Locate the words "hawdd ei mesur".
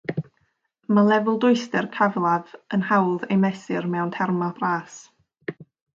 2.93-3.89